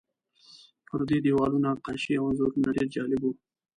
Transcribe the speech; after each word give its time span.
پر 0.87 1.01
دې 1.09 1.17
دیوالونو 1.25 1.67
نقاشۍ 1.75 2.13
او 2.19 2.25
انځورونه 2.29 2.69
ډېر 2.75 2.87
جالب 2.95 3.21
وو. 3.23 3.31